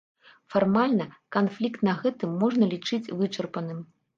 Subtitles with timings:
[0.53, 1.05] Фармальна,
[1.35, 3.89] канфлікт на гэтым можна лічыць вычарпаным.